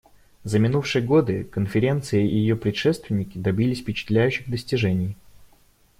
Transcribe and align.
За 0.43 0.57
минувшие 0.57 1.03
годы 1.03 1.43
Конференция 1.43 2.21
и 2.21 2.27
ее 2.35 2.55
предшественники 2.55 3.37
добились 3.37 3.81
впечатляющих 3.81 4.49
достижений. 4.49 5.15